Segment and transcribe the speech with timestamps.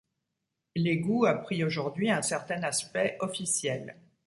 [0.75, 3.97] L’égout a pris aujourd’hui un certain aspect officiel.